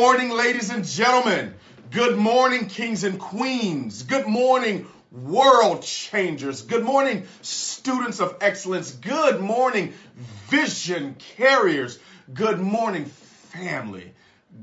morning, 0.00 0.28
ladies 0.28 0.68
and 0.68 0.84
gentlemen. 0.84 1.54
Good 1.90 2.18
morning, 2.18 2.66
kings 2.66 3.02
and 3.02 3.18
queens. 3.18 4.02
Good 4.02 4.26
morning, 4.26 4.86
world 5.10 5.80
changers. 5.84 6.60
Good 6.60 6.84
morning, 6.84 7.26
students 7.40 8.20
of 8.20 8.36
excellence. 8.42 8.92
Good 8.92 9.40
morning, 9.40 9.94
vision 10.50 11.16
carriers. 11.38 11.98
Good 12.34 12.60
morning, 12.60 13.06
family. 13.06 14.12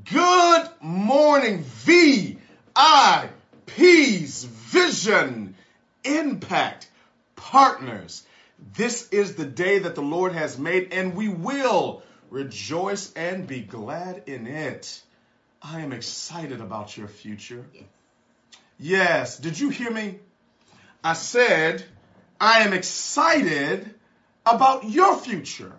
Good 0.06 0.70
morning, 0.82 1.64
VIPs, 1.64 2.38
vision, 4.46 5.56
impact, 6.04 6.88
partners. 7.36 8.22
This 8.76 9.10
is 9.10 9.34
the 9.34 9.46
day 9.46 9.80
that 9.80 9.96
the 9.96 10.04
Lord 10.04 10.34
has 10.34 10.60
made, 10.60 10.94
and 10.94 11.16
we 11.16 11.28
will 11.28 12.04
rejoice 12.30 13.12
and 13.14 13.48
be 13.48 13.62
glad 13.62 14.22
in 14.28 14.46
it. 14.46 15.02
I 15.64 15.80
am 15.80 15.94
excited 15.94 16.60
about 16.60 16.98
your 16.98 17.08
future. 17.08 17.66
Yes, 18.80 19.38
did 19.38 19.58
you 19.58 19.70
hear 19.70 19.90
me? 19.90 20.20
I 21.04 21.14
said, 21.14 21.84
I 22.40 22.60
am 22.62 22.74
excited 22.74 23.94
about 24.46 24.90
your 24.90 25.16
future. 25.18 25.74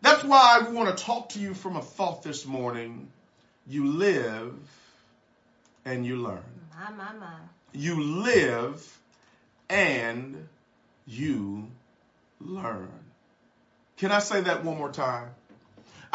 That's 0.00 0.24
why 0.24 0.58
I 0.60 0.70
want 0.70 0.96
to 0.96 1.04
talk 1.04 1.30
to 1.30 1.38
you 1.38 1.52
from 1.52 1.76
a 1.76 1.82
thought 1.82 2.22
this 2.22 2.46
morning. 2.46 3.08
You 3.66 3.86
live 3.86 4.54
and 5.84 6.06
you 6.06 6.16
learn. 6.16 6.44
My, 6.74 6.90
my, 6.92 7.12
my. 7.18 7.34
You 7.72 8.02
live 8.02 8.98
and 9.68 10.48
you 11.06 11.70
learn. 12.40 12.88
Can 13.96 14.12
I 14.12 14.20
say 14.20 14.42
that 14.42 14.64
one 14.64 14.78
more 14.78 14.92
time? 14.92 15.30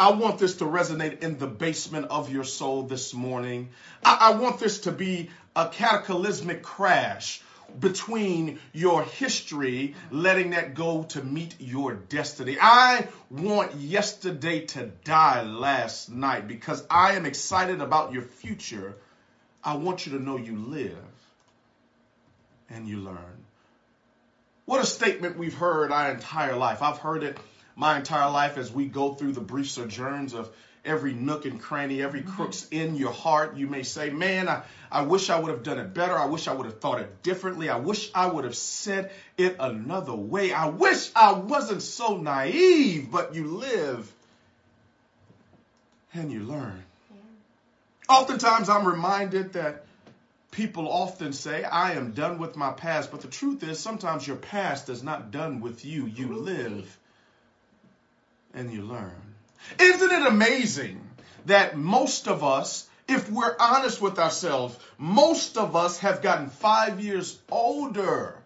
I 0.01 0.09
want 0.13 0.39
this 0.39 0.55
to 0.55 0.65
resonate 0.65 1.21
in 1.21 1.37
the 1.37 1.45
basement 1.45 2.07
of 2.09 2.31
your 2.31 2.43
soul 2.43 2.81
this 2.81 3.13
morning. 3.13 3.69
I, 4.03 4.17
I 4.19 4.31
want 4.31 4.59
this 4.59 4.79
to 4.79 4.91
be 4.91 5.29
a 5.55 5.69
cataclysmic 5.69 6.63
crash 6.63 7.43
between 7.79 8.57
your 8.73 9.03
history, 9.03 9.93
letting 10.09 10.49
that 10.49 10.73
go 10.73 11.03
to 11.03 11.23
meet 11.23 11.53
your 11.59 11.93
destiny. 11.93 12.57
I 12.59 13.09
want 13.29 13.75
yesterday 13.75 14.65
to 14.73 14.87
die 15.03 15.43
last 15.43 16.09
night 16.09 16.47
because 16.47 16.83
I 16.89 17.13
am 17.13 17.27
excited 17.27 17.79
about 17.79 18.11
your 18.11 18.23
future. 18.23 18.95
I 19.63 19.75
want 19.75 20.07
you 20.07 20.17
to 20.17 20.23
know 20.23 20.37
you 20.37 20.57
live 20.57 20.97
and 22.71 22.87
you 22.87 22.97
learn. 22.97 23.45
What 24.65 24.81
a 24.81 24.85
statement 24.87 25.37
we've 25.37 25.53
heard 25.53 25.91
our 25.91 26.09
entire 26.09 26.55
life. 26.55 26.81
I've 26.81 26.97
heard 26.97 27.21
it 27.21 27.37
my 27.75 27.97
entire 27.97 28.29
life 28.29 28.57
as 28.57 28.71
we 28.71 28.85
go 28.85 29.13
through 29.13 29.33
the 29.33 29.41
brief 29.41 29.69
sojourns 29.69 30.33
of 30.33 30.49
every 30.83 31.13
nook 31.13 31.45
and 31.45 31.61
cranny, 31.61 32.01
every 32.01 32.21
Mm-hmm. 32.21 32.31
crook's 32.31 32.67
in 32.69 32.95
your 32.95 33.11
heart. 33.11 33.55
You 33.55 33.67
may 33.67 33.83
say, 33.83 34.09
Man, 34.09 34.49
I, 34.49 34.63
I 34.91 35.03
wish 35.03 35.29
I 35.29 35.39
would 35.39 35.51
have 35.51 35.63
done 35.63 35.79
it 35.79 35.93
better. 35.93 36.17
I 36.17 36.25
wish 36.25 36.47
I 36.47 36.53
would 36.53 36.65
have 36.65 36.79
thought 36.79 36.99
it 36.99 37.23
differently. 37.23 37.69
I 37.69 37.77
wish 37.77 38.09
I 38.15 38.25
would 38.25 38.45
have 38.45 38.55
said 38.55 39.11
it 39.37 39.57
another 39.59 40.15
way. 40.15 40.51
I 40.51 40.65
wish 40.67 41.11
I 41.15 41.33
wasn't 41.33 41.81
so 41.81 42.17
naive, 42.17 43.11
but 43.11 43.35
you 43.35 43.47
live 43.47 44.11
and 46.13 46.31
you 46.31 46.43
learn. 46.43 46.83
Oftentimes, 48.09 48.67
I'm 48.67 48.85
reminded 48.85 49.53
that 49.53 49.85
people 50.51 50.91
often 50.91 51.31
say, 51.31 51.63
I 51.63 51.93
am 51.93 52.11
done 52.11 52.39
with 52.39 52.57
my 52.57 52.71
past. 52.71 53.09
But 53.11 53.21
the 53.21 53.29
truth 53.29 53.63
is, 53.63 53.79
sometimes 53.79 54.27
your 54.27 54.35
past 54.35 54.89
is 54.89 55.01
not 55.01 55.31
done 55.31 55.61
with 55.61 55.85
you. 55.85 56.07
You 56.07 56.35
live 56.35 56.97
and 58.53 58.71
you 58.71 58.83
learn. 58.83 59.13
Isn't 59.79 60.11
it 60.11 60.27
amazing 60.27 61.07
that 61.45 61.77
most 61.77 62.27
of 62.27 62.43
us, 62.43 62.87
if 63.07 63.29
we're 63.29 63.55
honest 63.59 64.01
with 64.01 64.19
ourselves, 64.19 64.77
most 64.97 65.57
of 65.57 65.75
us 65.75 65.99
have 65.99 66.21
gotten 66.21 66.49
five 66.49 66.99
years 66.99 67.39
older, 67.49 68.37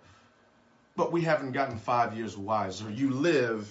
but 0.95 1.11
we 1.11 1.21
haven't 1.21 1.51
gotten 1.51 1.77
five 1.77 2.17
years 2.17 2.37
wiser. 2.37 2.89
You 2.89 3.11
live 3.11 3.69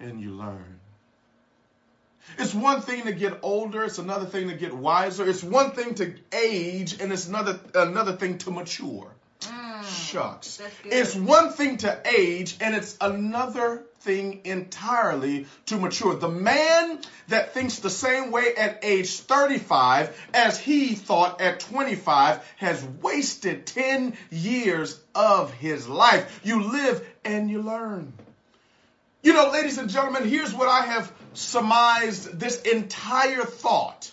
and 0.00 0.20
you 0.20 0.32
learn. 0.32 0.80
It's 2.36 2.54
one 2.54 2.82
thing 2.82 3.04
to 3.04 3.12
get 3.12 3.38
older, 3.42 3.84
it's 3.84 3.98
another 3.98 4.26
thing 4.26 4.48
to 4.48 4.54
get 4.54 4.74
wiser. 4.74 5.28
It's 5.28 5.42
one 5.42 5.70
thing 5.72 5.94
to 5.94 6.14
age, 6.32 7.00
and 7.00 7.10
it's 7.10 7.26
another 7.26 7.58
another 7.74 8.12
thing 8.12 8.36
to 8.38 8.50
mature. 8.50 9.14
Shucks. 10.08 10.60
It's 10.84 11.14
one 11.14 11.52
thing 11.52 11.76
to 11.78 12.00
age, 12.04 12.56
and 12.60 12.74
it's 12.74 12.96
another 13.00 13.84
thing 14.00 14.40
entirely 14.44 15.46
to 15.66 15.76
mature. 15.76 16.14
The 16.14 16.28
man 16.28 17.00
that 17.28 17.52
thinks 17.52 17.80
the 17.80 17.90
same 17.90 18.30
way 18.30 18.54
at 18.56 18.80
age 18.82 19.20
35 19.20 20.18
as 20.32 20.58
he 20.58 20.94
thought 20.94 21.40
at 21.40 21.60
25 21.60 22.40
has 22.56 22.82
wasted 23.02 23.66
10 23.66 24.16
years 24.30 24.98
of 25.14 25.52
his 25.52 25.88
life. 25.88 26.40
You 26.42 26.70
live 26.70 27.06
and 27.24 27.50
you 27.50 27.60
learn. 27.60 28.12
You 29.22 29.34
know, 29.34 29.50
ladies 29.50 29.78
and 29.78 29.90
gentlemen, 29.90 30.26
here's 30.26 30.54
what 30.54 30.68
I 30.68 30.86
have 30.86 31.12
surmised 31.34 32.38
this 32.38 32.62
entire 32.62 33.44
thought 33.44 34.10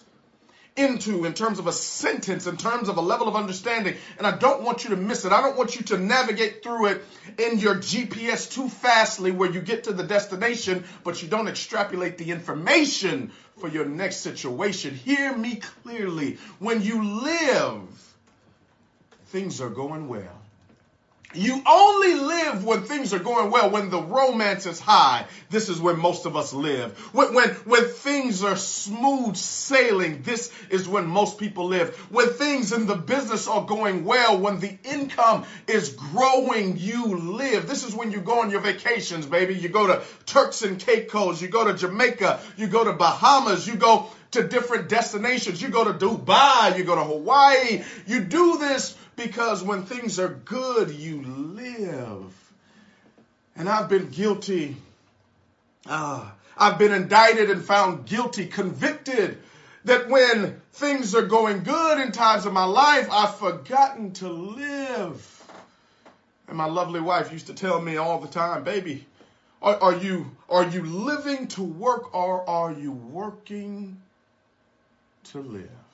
into 0.75 1.25
in 1.25 1.33
terms 1.33 1.59
of 1.59 1.67
a 1.67 1.71
sentence, 1.71 2.47
in 2.47 2.57
terms 2.57 2.89
of 2.89 2.97
a 2.97 3.01
level 3.01 3.27
of 3.27 3.35
understanding. 3.35 3.95
And 4.17 4.27
I 4.27 4.35
don't 4.35 4.63
want 4.63 4.83
you 4.83 4.89
to 4.91 4.97
miss 4.97 5.23
it. 5.25 5.31
I 5.31 5.41
don't 5.41 5.57
want 5.57 5.75
you 5.75 5.83
to 5.83 5.97
navigate 5.97 6.63
through 6.63 6.87
it 6.87 7.03
in 7.37 7.59
your 7.59 7.75
GPS 7.75 8.51
too 8.51 8.67
fastly 8.67 9.31
where 9.31 9.51
you 9.51 9.61
get 9.61 9.85
to 9.85 9.93
the 9.93 10.03
destination, 10.03 10.83
but 11.03 11.21
you 11.21 11.29
don't 11.29 11.47
extrapolate 11.47 12.17
the 12.17 12.31
information 12.31 13.31
for 13.57 13.69
your 13.69 13.85
next 13.85 14.17
situation. 14.17 14.95
Hear 14.95 15.35
me 15.35 15.61
clearly. 15.83 16.37
When 16.59 16.81
you 16.81 17.03
live, 17.03 18.15
things 19.27 19.61
are 19.61 19.69
going 19.69 20.07
well. 20.07 20.44
You 21.33 21.61
only 21.65 22.13
live 22.13 22.63
when 22.63 22.83
things 22.83 23.13
are 23.13 23.19
going 23.19 23.51
well, 23.51 23.69
when 23.69 23.89
the 23.89 24.01
romance 24.01 24.65
is 24.65 24.79
high. 24.79 25.25
This 25.49 25.69
is 25.69 25.81
where 25.81 25.95
most 25.95 26.25
of 26.25 26.37
us 26.37 26.53
live. 26.53 26.97
When, 27.13 27.33
when, 27.33 27.49
when 27.49 27.85
things 27.85 28.43
are 28.43 28.55
smooth 28.55 29.35
sailing, 29.35 30.21
this 30.21 30.51
is 30.69 30.87
when 30.87 31.07
most 31.07 31.37
people 31.37 31.65
live. 31.65 31.95
When 32.11 32.29
things 32.29 32.71
in 32.71 32.85
the 32.85 32.95
business 32.95 33.47
are 33.47 33.65
going 33.65 34.05
well, 34.05 34.39
when 34.39 34.59
the 34.59 34.77
income 34.83 35.45
is 35.67 35.89
growing, 35.89 36.77
you 36.77 37.17
live. 37.17 37.67
This 37.67 37.83
is 37.83 37.93
when 37.93 38.11
you 38.11 38.21
go 38.21 38.41
on 38.41 38.49
your 38.49 38.61
vacations, 38.61 39.25
baby. 39.25 39.55
You 39.55 39.69
go 39.69 39.87
to 39.87 40.03
Turks 40.25 40.61
and 40.61 40.79
Caicos, 40.79 41.41
you 41.41 41.47
go 41.49 41.65
to 41.65 41.73
Jamaica, 41.73 42.39
you 42.55 42.67
go 42.67 42.83
to 42.83 42.93
Bahamas, 42.93 43.67
you 43.67 43.75
go 43.75 44.09
to 44.35 44.47
different 44.47 44.87
destinations. 44.87 45.61
You 45.61 45.69
go 45.69 45.83
to 45.83 45.93
Dubai, 45.93 46.77
you 46.77 46.83
go 46.83 46.95
to 46.95 47.03
Hawaii. 47.03 47.83
You 48.07 48.21
do 48.21 48.57
this 48.57 48.95
because 49.15 49.63
when 49.63 49.83
things 49.83 50.19
are 50.19 50.29
good, 50.29 50.91
you 50.91 51.21
live. 51.21 52.53
And 53.55 53.67
I've 53.67 53.89
been 53.89 54.09
guilty. 54.09 54.77
Ah, 55.85 56.33
I've 56.57 56.77
been 56.77 56.93
indicted 56.93 57.49
and 57.49 57.63
found 57.63 58.05
guilty, 58.05 58.47
convicted 58.47 59.37
that 59.85 60.09
when 60.09 60.59
things 60.73 61.13
are 61.15 61.25
going 61.25 61.63
good 61.63 61.99
in 61.99 62.11
times 62.11 62.45
of 62.45 62.53
my 62.53 62.65
life, 62.65 63.07
I've 63.11 63.35
forgotten 63.35 64.11
to 64.13 64.29
live. 64.29 65.31
And 66.47 66.57
my 66.57 66.65
lovely 66.65 66.99
wife 66.99 67.31
used 67.31 67.47
to 67.47 67.53
tell 67.53 67.81
me 67.81 67.97
all 67.97 68.19
the 68.19 68.27
time, 68.27 68.63
baby, 68.63 69.05
are, 69.61 69.81
are 69.81 69.95
you 69.95 70.31
are 70.49 70.67
you 70.67 70.83
living 70.83 71.47
to 71.49 71.63
work 71.63 72.13
or 72.13 72.47
are 72.47 72.71
you 72.71 72.91
working 72.91 74.01
to 75.25 75.39
live? 75.41 75.84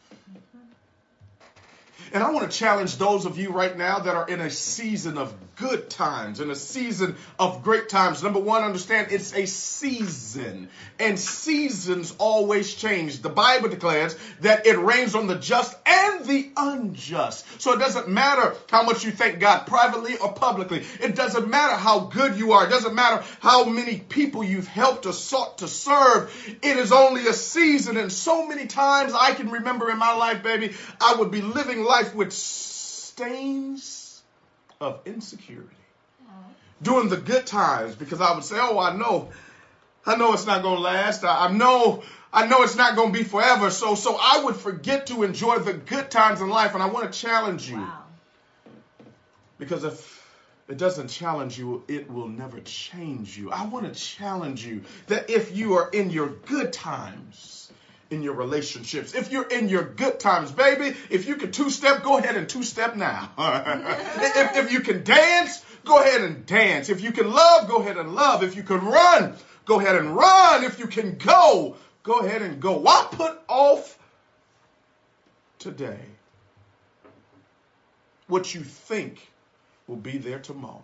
And 2.14 2.24
I 2.24 2.32
want 2.32 2.50
to 2.52 2.58
challenge 2.58 2.98
those 2.98 3.26
of 3.26 3.38
you 3.38 3.52
right 3.52 3.78
now 3.78 4.00
that 4.00 4.16
are 4.16 4.28
in 4.28 4.42
a 4.42 4.50
season 4.50 5.18
of 5.18 5.34
good 5.56 5.90
times, 5.90 6.40
in 6.40 6.50
a 6.50 6.56
season 6.56 7.16
of 7.38 7.64
great 7.64 7.88
times. 7.88 8.24
Number 8.24 8.40
one, 8.40 8.64
understand 8.64 9.12
it's 9.12 9.34
a 9.34 9.46
season, 9.46 10.70
and 11.00 11.20
seasons 11.20 12.16
always 12.18 12.74
change. 12.74 13.22
The 13.22 13.30
Bible 13.30 13.70
declares 13.70 14.18
that 14.42 14.66
it 14.66 14.78
rains 14.78 15.14
on 15.14 15.28
the 15.28 15.36
just 15.36 15.78
and 15.86 16.26
the 16.26 16.50
unjust. 16.58 17.46
So 17.62 17.74
it 17.74 17.80
doesn't 17.80 18.10
matter 18.10 18.56
how 18.70 18.84
much 18.84 19.06
you 19.06 19.12
thank 19.12 19.40
God 19.40 19.68
privately 19.68 20.18
or 20.18 20.34
publicly. 20.34 20.84
It 21.00 21.16
doesn't 21.16 21.48
matter 21.48 21.76
how 21.76 22.00
good 22.00 22.38
you 22.38 22.54
are. 22.54 22.66
It 22.66 22.70
doesn't 22.70 22.96
matter 22.96 23.24
how 23.40 23.66
many 23.66 23.98
people 23.98 24.44
you've 24.44 24.68
helped 24.68 25.06
or 25.06 25.14
sought 25.14 25.60
to 25.60 25.68
serve. 25.68 26.34
It 26.64 26.78
is 26.78 26.92
only 26.92 27.28
a 27.28 27.34
season. 27.34 27.98
And 27.98 28.12
so 28.12 28.48
many 28.48 28.66
times 28.66 29.14
I 29.14 29.34
can 29.34 29.52
remember 29.52 29.92
in 29.92 30.00
my 30.00 30.14
life, 30.14 30.42
baby, 30.42 30.74
I 31.00 31.16
would 31.16 31.30
be 31.30 31.42
living 31.42 31.84
life 31.84 32.01
with 32.14 32.34
stains 33.12 34.22
of 34.80 35.00
insecurity. 35.06 35.76
During 36.82 37.10
the 37.10 37.18
good 37.18 37.46
times, 37.46 37.96
because 37.96 38.22
I 38.22 38.34
would 38.34 38.44
say, 38.44 38.58
oh, 38.60 38.80
I 38.80 38.96
know, 38.96 39.30
I 40.06 40.16
know 40.16 40.34
it's 40.34 40.48
not 40.48 40.64
going 40.64 40.78
to 40.78 40.82
last. 40.82 41.24
I, 41.24 41.46
I 41.46 41.52
know, 41.52 42.02
I 42.34 42.48
know 42.48 42.64
it's 42.64 42.76
not 42.76 42.96
going 42.96 43.14
to 43.14 43.18
be 43.20 43.24
forever. 43.24 43.70
So, 43.70 43.94
so 43.94 44.18
I 44.20 44.42
would 44.44 44.56
forget 44.56 45.06
to 45.08 45.22
enjoy 45.22 45.60
the 45.60 45.74
good 45.74 46.10
times 46.10 46.42
in 46.42 46.50
life. 46.50 46.74
And 46.74 46.82
I 46.82 46.88
want 46.88 47.12
to 47.12 47.20
challenge 47.20 47.70
you 47.70 47.78
Wow. 47.78 48.04
because 49.60 49.84
if 49.84 50.28
it 50.68 50.78
doesn't 50.80 51.10
challenge 51.10 51.60
you, 51.60 51.84
it 51.88 52.10
will 52.10 52.30
never 52.30 52.60
change 52.62 53.38
you. 53.38 53.52
I 53.52 53.66
want 53.66 53.94
to 53.94 54.00
challenge 54.00 54.66
you 54.66 54.82
that 55.08 55.30
if 55.30 55.56
you 55.56 55.74
are 55.76 55.90
in 55.90 56.10
your 56.10 56.30
good 56.30 56.74
times, 56.74 57.72
in 58.12 58.22
your 58.22 58.34
relationships. 58.34 59.16
If 59.16 59.32
you're 59.32 59.48
in 59.48 59.70
your 59.70 59.84
good 59.84 60.20
times, 60.20 60.52
baby, 60.52 60.96
if 61.10 61.28
you 61.28 61.38
can 61.38 61.52
two 61.52 61.70
step, 61.70 62.04
go 62.04 62.18
ahead 62.18 62.36
and 62.36 62.48
two 62.48 62.62
step 62.62 62.96
now. 62.96 63.32
if, 63.38 64.58
if 64.58 64.72
you 64.72 64.82
can 64.82 65.04
dance, 65.04 65.64
go 65.86 65.98
ahead 66.00 66.22
and 66.22 66.46
dance. 66.46 66.90
If 66.90 67.02
you 67.02 67.14
can 67.14 67.32
love, 67.32 67.70
go 67.70 67.78
ahead 67.78 67.98
and 67.98 68.14
love. 68.14 68.44
If 68.44 68.58
you 68.58 68.64
can 68.64 68.82
run, 68.86 69.36
go 69.66 69.80
ahead 69.80 69.96
and 69.96 70.14
run. 70.16 70.66
If 70.66 70.78
you 70.78 70.88
can 70.88 71.18
go, 71.18 71.78
go 72.04 72.20
ahead 72.20 72.42
and 72.42 72.62
go. 72.62 72.78
Why 72.78 73.08
put 73.10 73.40
off 73.48 73.98
today 75.58 76.00
what 78.28 78.54
you 78.54 78.62
think 78.62 79.26
will 79.88 79.96
be 79.96 80.18
there 80.18 80.40
tomorrow? 80.40 80.84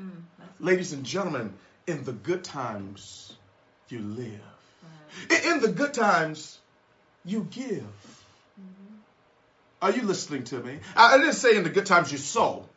Mm, 0.00 0.22
Ladies 0.60 0.92
and 0.92 1.04
gentlemen, 1.04 1.54
in 1.86 2.04
the 2.04 2.12
good 2.12 2.44
times, 2.44 3.32
you 3.88 4.00
live. 4.00 4.57
Right. 4.82 5.44
In 5.44 5.60
the 5.60 5.68
good 5.68 5.94
times, 5.94 6.58
you 7.24 7.46
give. 7.50 7.82
Mm-hmm. 7.82 8.94
Are 9.82 9.90
you 9.92 10.02
listening 10.02 10.44
to 10.44 10.58
me? 10.58 10.80
I 10.96 11.18
didn't 11.18 11.34
say 11.34 11.56
in 11.56 11.64
the 11.64 11.70
good 11.70 11.86
times 11.86 12.10
you 12.12 12.18
sow. 12.18 12.68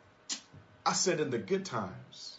I 0.84 0.92
said 0.92 1.20
in 1.20 1.30
the 1.30 1.38
good 1.38 1.64
times 1.64 2.36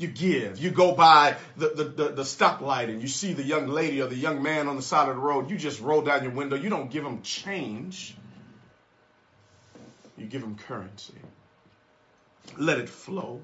you 0.00 0.08
give. 0.08 0.58
You 0.58 0.70
go 0.70 0.92
by 0.92 1.36
the, 1.56 1.68
the, 1.68 1.84
the, 1.84 2.08
the 2.08 2.22
stoplight 2.22 2.88
and 2.88 3.02
you 3.02 3.08
see 3.08 3.34
the 3.34 3.42
young 3.42 3.68
lady 3.68 4.00
or 4.00 4.06
the 4.06 4.16
young 4.16 4.42
man 4.42 4.66
on 4.66 4.76
the 4.76 4.82
side 4.82 5.08
of 5.08 5.16
the 5.16 5.20
road. 5.20 5.50
You 5.50 5.56
just 5.56 5.80
roll 5.80 6.00
down 6.00 6.22
your 6.22 6.32
window. 6.32 6.56
You 6.56 6.70
don't 6.70 6.90
give 6.90 7.04
them 7.04 7.22
change. 7.22 8.16
You 10.16 10.26
give 10.26 10.40
them 10.40 10.56
currency. 10.56 11.14
Let 12.56 12.78
it 12.78 12.88
flow. 12.88 13.42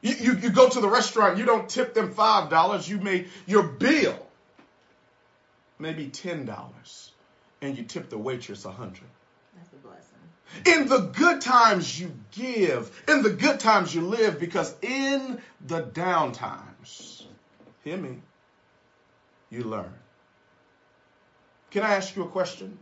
You, 0.00 0.14
you, 0.14 0.36
you 0.36 0.50
go 0.50 0.68
to 0.68 0.80
the 0.80 0.88
restaurant, 0.88 1.38
you 1.38 1.44
don't 1.44 1.68
tip 1.68 1.94
them 1.94 2.14
$5. 2.14 2.88
You 2.88 2.98
make 2.98 3.28
your 3.46 3.64
bill 3.64 4.18
maybe 5.78 6.06
$10 6.06 7.10
and 7.62 7.76
you 7.76 7.84
tip 7.84 8.08
the 8.08 8.18
waitress 8.18 8.64
a 8.64 8.68
100 8.68 9.00
That's 9.56 9.72
a 9.72 9.76
blessing. 9.76 10.18
In 10.66 10.88
the 10.88 11.10
good 11.12 11.40
times 11.40 12.00
you 12.00 12.12
give, 12.32 12.90
in 13.06 13.22
the 13.22 13.30
good 13.30 13.60
times 13.60 13.94
you 13.94 14.00
live, 14.02 14.40
because 14.40 14.74
in 14.80 15.40
the 15.66 15.80
down 15.80 16.32
times, 16.32 17.26
hear 17.84 17.98
me, 17.98 18.18
you 19.50 19.64
learn. 19.64 19.92
Can 21.70 21.82
I 21.82 21.96
ask 21.96 22.16
you 22.16 22.22
a 22.22 22.28
question? 22.28 22.78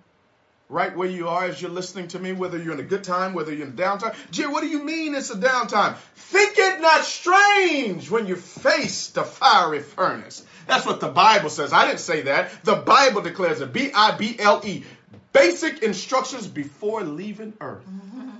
Right 0.68 0.96
where 0.96 1.08
you 1.08 1.28
are 1.28 1.44
as 1.44 1.60
you're 1.60 1.70
listening 1.70 2.08
to 2.08 2.18
me, 2.18 2.32
whether 2.32 2.58
you're 2.58 2.74
in 2.74 2.80
a 2.80 2.84
good 2.84 3.04
time, 3.04 3.34
whether 3.34 3.54
you're 3.54 3.66
in 3.66 3.72
a 3.72 3.76
downtime. 3.76 4.14
Gee, 4.30 4.46
what 4.46 4.62
do 4.62 4.68
you 4.68 4.82
mean 4.82 5.14
it's 5.14 5.30
a 5.30 5.36
downtime? 5.36 5.96
Think 6.14 6.58
it 6.58 6.80
not 6.80 7.04
strange 7.04 8.10
when 8.10 8.26
you 8.26 8.36
face 8.36 9.08
the 9.08 9.22
fiery 9.22 9.80
furnace. 9.80 10.44
That's 10.66 10.84
what 10.84 11.00
the 11.00 11.08
Bible 11.08 11.50
says. 11.50 11.72
I 11.72 11.86
didn't 11.86 12.00
say 12.00 12.22
that. 12.22 12.64
The 12.64 12.76
Bible 12.76 13.22
declares 13.22 13.60
it. 13.60 13.72
B 13.72 13.90
I 13.94 14.16
B 14.16 14.36
L 14.38 14.60
E. 14.64 14.84
Basic 15.32 15.82
instructions 15.82 16.46
before 16.46 17.02
leaving 17.02 17.52
earth. 17.60 17.84
Mm-hmm. 17.84 18.30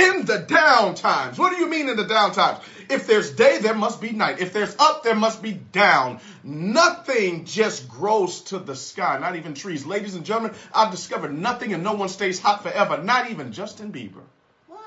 In 0.00 0.24
the 0.24 0.38
down 0.38 0.94
times. 0.94 1.38
What 1.38 1.52
do 1.52 1.58
you 1.58 1.68
mean 1.68 1.88
in 1.88 1.96
the 1.96 2.06
down 2.06 2.32
times? 2.32 2.58
If 2.88 3.06
there's 3.06 3.30
day, 3.30 3.58
there 3.58 3.74
must 3.74 4.00
be 4.00 4.10
night. 4.10 4.40
If 4.40 4.52
there's 4.52 4.74
up, 4.78 5.02
there 5.02 5.14
must 5.14 5.42
be 5.42 5.52
down. 5.52 6.20
Nothing 6.42 7.44
just 7.44 7.88
grows 7.88 8.40
to 8.42 8.58
the 8.58 8.74
sky, 8.74 9.18
not 9.18 9.36
even 9.36 9.54
trees. 9.54 9.84
Ladies 9.84 10.14
and 10.14 10.24
gentlemen, 10.24 10.54
I've 10.74 10.90
discovered 10.90 11.36
nothing 11.36 11.74
and 11.74 11.84
no 11.84 11.92
one 11.92 12.08
stays 12.08 12.40
hot 12.40 12.62
forever, 12.62 13.02
not 13.02 13.30
even 13.30 13.52
Justin 13.52 13.92
Bieber. 13.92 14.22
What? 14.66 14.80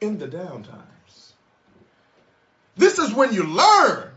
In 0.00 0.18
the 0.18 0.28
down 0.28 0.62
times. 0.62 1.32
This 2.76 2.98
is 2.98 3.12
when 3.14 3.32
you 3.32 3.44
learn. 3.44 4.10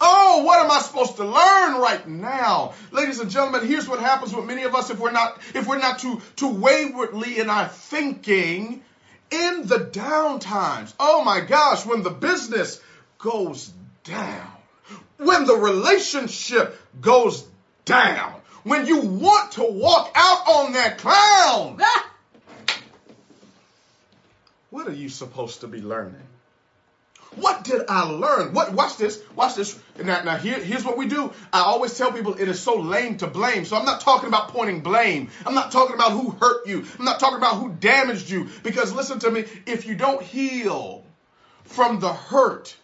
Oh, 0.00 0.44
what 0.44 0.64
am 0.64 0.70
I 0.70 0.80
supposed 0.80 1.16
to 1.16 1.24
learn 1.24 1.80
right 1.80 2.06
now? 2.06 2.74
Ladies 2.92 3.18
and 3.18 3.30
gentlemen, 3.30 3.66
here's 3.66 3.88
what 3.88 3.98
happens 3.98 4.34
with 4.34 4.44
many 4.44 4.62
of 4.62 4.74
us 4.74 4.90
if 4.90 4.98
we're 4.98 5.10
not 5.10 5.40
if 5.54 5.66
we're 5.66 5.78
not 5.78 5.98
too 5.98 6.22
too 6.36 6.50
waywardly 6.50 7.38
in 7.38 7.50
our 7.50 7.68
thinking 7.68 8.82
in 9.30 9.66
the 9.66 9.78
down 9.78 10.38
times. 10.38 10.94
Oh 11.00 11.24
my 11.24 11.40
gosh, 11.40 11.84
when 11.84 12.02
the 12.02 12.10
business 12.10 12.80
goes 13.18 13.72
down, 14.04 14.52
when 15.16 15.46
the 15.46 15.56
relationship 15.56 16.80
goes 17.00 17.44
down, 17.84 18.34
when 18.62 18.86
you 18.86 19.00
want 19.00 19.52
to 19.52 19.64
walk 19.64 20.12
out 20.14 20.46
on 20.46 20.72
that 20.74 20.98
clown. 20.98 21.80
what 24.70 24.86
are 24.86 24.94
you 24.94 25.08
supposed 25.08 25.62
to 25.62 25.66
be 25.66 25.80
learning? 25.80 26.27
What 27.36 27.64
did 27.64 27.82
I 27.88 28.02
learn? 28.02 28.52
What? 28.52 28.72
Watch 28.72 28.96
this. 28.96 29.22
Watch 29.36 29.54
this. 29.54 29.78
Now, 30.02 30.22
now 30.22 30.36
here, 30.36 30.58
here's 30.58 30.84
what 30.84 30.96
we 30.96 31.06
do. 31.06 31.32
I 31.52 31.60
always 31.60 31.96
tell 31.96 32.12
people 32.12 32.34
it 32.34 32.48
is 32.48 32.60
so 32.60 32.76
lame 32.76 33.18
to 33.18 33.26
blame. 33.26 33.64
So 33.64 33.76
I'm 33.76 33.84
not 33.84 34.00
talking 34.00 34.28
about 34.28 34.48
pointing 34.48 34.80
blame. 34.80 35.30
I'm 35.46 35.54
not 35.54 35.70
talking 35.70 35.94
about 35.94 36.12
who 36.12 36.30
hurt 36.30 36.66
you. 36.66 36.84
I'm 36.98 37.04
not 37.04 37.20
talking 37.20 37.38
about 37.38 37.56
who 37.56 37.70
damaged 37.70 38.30
you. 38.30 38.48
Because 38.62 38.92
listen 38.92 39.18
to 39.20 39.30
me, 39.30 39.44
if 39.66 39.86
you 39.86 39.94
don't 39.94 40.22
heal 40.22 41.04
from 41.64 42.00
the 42.00 42.12
hurt 42.12 42.76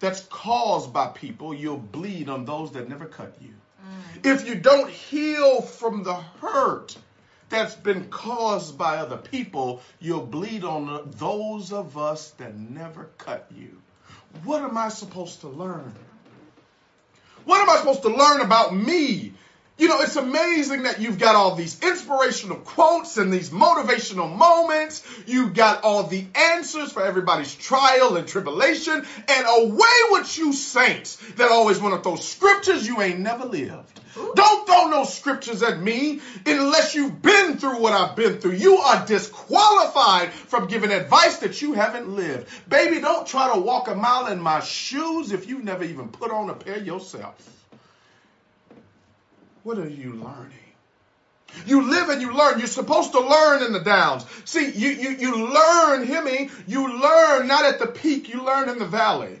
that's 0.00 0.22
caused 0.30 0.92
by 0.92 1.08
people, 1.08 1.54
you'll 1.54 1.76
bleed 1.76 2.28
on 2.28 2.44
those 2.44 2.72
that 2.72 2.88
never 2.88 3.04
cut 3.04 3.36
you. 3.40 3.50
Mm. 3.84 4.34
If 4.34 4.48
you 4.48 4.56
don't 4.56 4.90
heal 4.90 5.62
from 5.62 6.02
the 6.02 6.14
hurt 6.14 6.96
that's 7.50 7.74
been 7.74 8.08
caused 8.08 8.78
by 8.78 8.96
other 8.96 9.18
people, 9.18 9.82
you'll 10.00 10.26
bleed 10.26 10.64
on 10.64 11.10
those 11.18 11.72
of 11.72 11.98
us 11.98 12.30
that 12.38 12.56
never 12.56 13.10
cut 13.18 13.46
you. 13.54 13.81
What 14.44 14.62
am 14.62 14.76
I 14.76 14.88
supposed 14.88 15.40
to 15.42 15.48
learn? 15.48 15.94
What 17.44 17.60
am 17.60 17.70
I 17.70 17.76
supposed 17.76 18.02
to 18.02 18.08
learn 18.08 18.40
about 18.40 18.74
me 18.74 19.34
you 19.78 19.88
know, 19.88 20.00
it's 20.02 20.16
amazing 20.16 20.82
that 20.82 21.00
you've 21.00 21.18
got 21.18 21.34
all 21.34 21.54
these 21.54 21.80
inspirational 21.82 22.58
quotes 22.58 23.16
and 23.16 23.32
these 23.32 23.50
motivational 23.50 24.34
moments. 24.34 25.02
You've 25.26 25.54
got 25.54 25.82
all 25.82 26.04
the 26.04 26.26
answers 26.34 26.92
for 26.92 27.02
everybody's 27.02 27.54
trial 27.54 28.16
and 28.16 28.28
tribulation. 28.28 29.06
And 29.28 29.46
away 29.48 29.98
with 30.10 30.38
you 30.38 30.52
saints 30.52 31.16
that 31.36 31.50
always 31.50 31.80
want 31.80 31.94
to 31.94 32.02
throw 32.02 32.16
scriptures 32.16 32.86
you 32.86 33.00
ain't 33.00 33.20
never 33.20 33.46
lived. 33.46 34.00
Don't 34.34 34.66
throw 34.66 34.88
no 34.88 35.04
scriptures 35.04 35.62
at 35.62 35.80
me 35.80 36.20
unless 36.44 36.94
you've 36.94 37.22
been 37.22 37.56
through 37.56 37.80
what 37.80 37.94
I've 37.94 38.14
been 38.14 38.38
through. 38.38 38.52
You 38.52 38.76
are 38.76 39.06
disqualified 39.06 40.32
from 40.32 40.68
giving 40.68 40.92
advice 40.92 41.38
that 41.38 41.62
you 41.62 41.72
haven't 41.72 42.10
lived. 42.10 42.48
Baby, 42.68 43.00
don't 43.00 43.26
try 43.26 43.54
to 43.54 43.60
walk 43.60 43.88
a 43.88 43.94
mile 43.94 44.26
in 44.26 44.40
my 44.40 44.60
shoes 44.60 45.32
if 45.32 45.48
you've 45.48 45.64
never 45.64 45.84
even 45.84 46.08
put 46.08 46.30
on 46.30 46.50
a 46.50 46.54
pair 46.54 46.78
yourself. 46.78 47.61
What 49.62 49.78
are 49.78 49.88
you 49.88 50.14
learning? 50.14 50.52
You 51.66 51.90
live 51.90 52.08
and 52.08 52.22
you 52.22 52.32
learn. 52.32 52.58
You're 52.58 52.66
supposed 52.66 53.12
to 53.12 53.20
learn 53.20 53.62
in 53.62 53.72
the 53.72 53.80
downs. 53.80 54.24
See, 54.44 54.70
you, 54.70 54.90
you, 54.90 55.10
you 55.10 55.52
learn, 55.52 56.06
hear 56.06 56.22
me, 56.22 56.50
you 56.66 57.00
learn 57.00 57.46
not 57.46 57.64
at 57.64 57.78
the 57.78 57.86
peak, 57.86 58.28
you 58.28 58.44
learn 58.44 58.68
in 58.68 58.78
the 58.78 58.86
valley. 58.86 59.38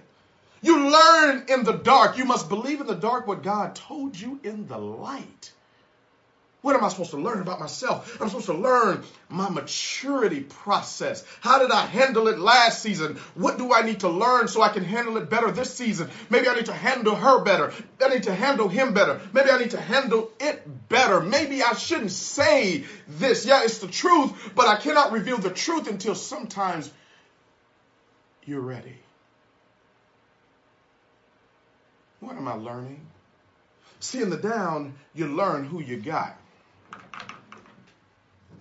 You 0.60 0.90
learn 0.90 1.44
in 1.48 1.64
the 1.64 1.72
dark. 1.72 2.18
You 2.18 2.24
must 2.24 2.48
believe 2.48 2.80
in 2.80 2.86
the 2.86 2.94
dark 2.94 3.26
what 3.26 3.42
God 3.42 3.74
told 3.74 4.18
you 4.18 4.38
in 4.44 4.68
the 4.68 4.78
light. 4.78 5.52
What 6.62 6.76
am 6.76 6.84
I 6.84 6.88
supposed 6.90 7.10
to 7.10 7.16
learn 7.16 7.40
about 7.40 7.58
myself? 7.58 8.20
I'm 8.20 8.28
supposed 8.28 8.46
to 8.46 8.54
learn 8.54 9.02
my 9.28 9.48
maturity 9.48 10.40
process. 10.40 11.24
How 11.40 11.58
did 11.58 11.72
I 11.72 11.86
handle 11.86 12.28
it 12.28 12.38
last 12.38 12.80
season? 12.80 13.16
What 13.34 13.58
do 13.58 13.74
I 13.74 13.82
need 13.82 14.00
to 14.00 14.08
learn 14.08 14.46
so 14.46 14.62
I 14.62 14.68
can 14.68 14.84
handle 14.84 15.16
it 15.16 15.28
better 15.28 15.50
this 15.50 15.74
season? 15.74 16.08
Maybe 16.30 16.48
I 16.48 16.54
need 16.54 16.66
to 16.66 16.72
handle 16.72 17.16
her 17.16 17.42
better. 17.42 17.72
I 18.00 18.08
need 18.08 18.22
to 18.24 18.34
handle 18.34 18.68
him 18.68 18.94
better. 18.94 19.20
Maybe 19.32 19.50
I 19.50 19.58
need 19.58 19.72
to 19.72 19.80
handle 19.80 20.30
it 20.38 20.88
better. 20.88 21.20
Maybe 21.20 21.64
I 21.64 21.72
shouldn't 21.72 22.12
say 22.12 22.84
this. 23.08 23.44
Yeah, 23.44 23.64
it's 23.64 23.78
the 23.78 23.88
truth, 23.88 24.32
but 24.54 24.68
I 24.68 24.76
cannot 24.76 25.10
reveal 25.10 25.38
the 25.38 25.50
truth 25.50 25.88
until 25.88 26.14
sometimes 26.14 26.92
you're 28.44 28.60
ready. 28.60 28.96
What 32.20 32.36
am 32.36 32.46
I 32.46 32.54
learning? 32.54 33.04
See, 33.98 34.22
in 34.22 34.30
the 34.30 34.36
down, 34.36 34.94
you 35.12 35.26
learn 35.26 35.64
who 35.64 35.80
you 35.80 35.96
got. 35.96 36.36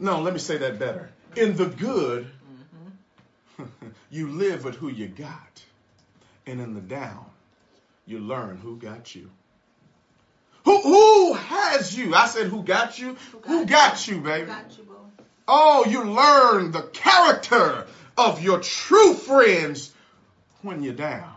No, 0.01 0.19
let 0.19 0.33
me 0.33 0.39
say 0.39 0.57
that 0.57 0.79
better. 0.79 1.11
In 1.35 1.55
the 1.55 1.67
good, 1.67 2.27
mm-hmm. 3.59 3.87
you 4.09 4.29
live 4.29 4.63
with 4.63 4.75
who 4.75 4.89
you 4.89 5.07
got. 5.07 5.63
And 6.47 6.59
in 6.59 6.73
the 6.73 6.81
down, 6.81 7.23
you 8.07 8.19
learn 8.19 8.57
who 8.57 8.77
got 8.77 9.13
you. 9.13 9.29
Who, 10.65 10.81
who 10.81 11.33
has 11.33 11.95
you? 11.95 12.15
I 12.15 12.25
said, 12.25 12.47
who 12.47 12.63
got 12.63 12.97
you? 12.97 13.15
Who 13.31 13.39
got, 13.39 13.47
who 13.47 13.65
got 13.67 14.07
you, 14.07 14.21
baby? 14.21 14.47
Got 14.47 14.75
you, 14.75 14.87
oh, 15.47 15.85
you 15.87 16.03
learn 16.03 16.71
the 16.71 16.81
character 16.81 17.85
of 18.17 18.41
your 18.41 18.59
true 18.59 19.13
friends 19.13 19.93
when 20.63 20.81
you're 20.81 20.93
down. 20.93 21.31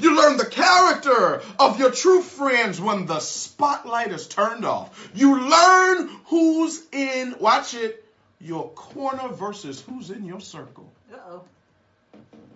You 0.00 0.16
learn 0.16 0.36
the 0.36 0.46
character 0.46 1.42
of 1.58 1.78
your 1.78 1.90
true 1.90 2.22
friends 2.22 2.80
when 2.80 3.06
the 3.06 3.20
spotlight 3.20 4.12
is 4.12 4.26
turned 4.26 4.64
off. 4.64 5.10
You 5.14 5.48
learn 5.48 6.10
who's 6.26 6.82
in, 6.92 7.36
watch 7.40 7.74
it, 7.74 8.04
your 8.40 8.68
corner 8.70 9.28
versus 9.28 9.80
who's 9.80 10.10
in 10.10 10.24
your 10.24 10.40
circle. 10.40 10.90
Uh-oh. 11.12 11.44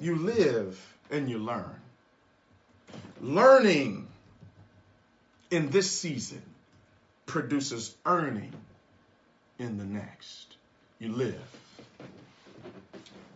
You 0.01 0.17
live 0.17 0.79
and 1.11 1.31
you 1.31 1.39
learn. 1.39 1.75
Learning 3.21 4.09
in 5.51 5.71
this 5.71 5.91
season 5.91 6.43
produces 7.27 7.95
earning 8.07 8.53
in 9.59 9.79
the 9.79 9.85
next. 9.85 10.57
You 10.99 11.13
live 11.13 11.61